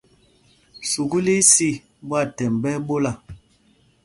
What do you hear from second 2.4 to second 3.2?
ɓɛ́ ɛ́ ɓola.